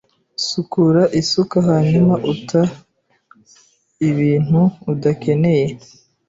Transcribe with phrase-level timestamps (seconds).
[0.47, 2.61] Sukura isuka hanyuma uta
[4.09, 5.67] ibintu udakeneye.